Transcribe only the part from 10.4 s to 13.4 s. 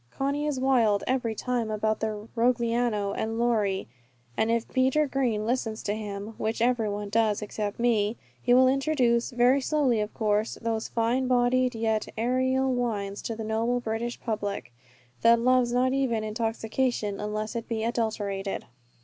those fine bodied yet aerial wines to